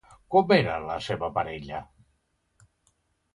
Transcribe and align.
Com 0.35 0.53
era 0.55 0.77
la 0.85 0.95
seva 1.07 1.29
parella? 1.35 1.83